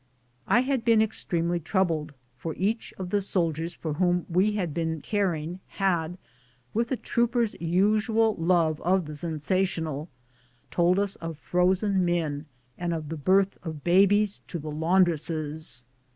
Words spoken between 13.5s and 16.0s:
of babies to the laundresses.